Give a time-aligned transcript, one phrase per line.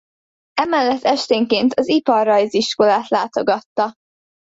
[0.53, 3.93] Emellett esténként az iparrajziskolát látogatta.